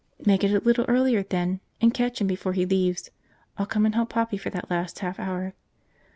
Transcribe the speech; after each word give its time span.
"Make 0.25 0.43
it 0.43 0.49
a 0.49 0.57
little 0.57 0.83
earlier, 0.87 1.21
then, 1.21 1.59
and 1.79 1.93
catch 1.93 2.19
him 2.19 2.25
before 2.25 2.53
he 2.53 2.65
leaves. 2.65 3.11
I'll 3.59 3.67
come 3.67 3.85
and 3.85 3.93
help 3.93 4.09
Poppy 4.09 4.35
for 4.37 4.49
that 4.49 4.71
last 4.71 4.97
half 4.97 5.19
hour." 5.19 5.53